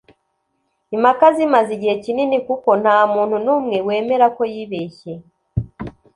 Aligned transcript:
Impaka 0.95 1.25
zimaze 1.35 1.69
igihe 1.77 1.95
kinini 2.03 2.37
kuko 2.47 2.69
ntamuntu 2.81 3.35
numwe 3.45 3.77
wemera 3.87 4.25
ko 4.37 4.43
yibeshye 4.53 5.13